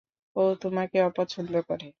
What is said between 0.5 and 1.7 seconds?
তোমাকে অপছন্দ